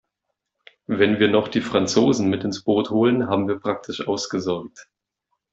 [0.87, 4.89] Wenn wir noch die Franzosen mit ins Boot holen, haben wir praktisch ausgesorgt.